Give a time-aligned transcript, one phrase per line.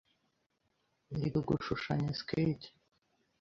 [1.17, 2.67] yiga gushushanya skate.